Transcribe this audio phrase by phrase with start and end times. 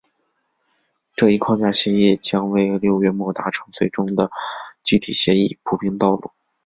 [1.15, 4.31] 这一框架性协议将为六月末达成最终的
[4.83, 6.31] 具体协议铺平道路。